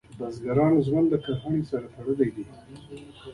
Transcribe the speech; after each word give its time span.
د 0.13 0.13
بزګرانو 0.19 0.79
ژوند 0.87 1.07
د 1.11 1.15
کرنې 1.23 1.61
سره 1.69 1.85
تړلی 1.95 2.29
دی. 2.35 2.45